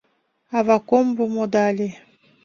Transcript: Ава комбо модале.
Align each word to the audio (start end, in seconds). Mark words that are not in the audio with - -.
Ава 0.57 0.77
комбо 0.89 1.23
модале. 1.33 1.89